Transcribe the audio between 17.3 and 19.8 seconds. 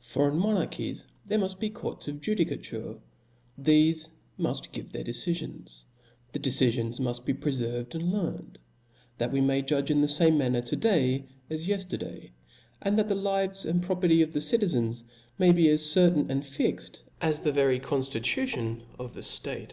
the very con ftitution of the ftate.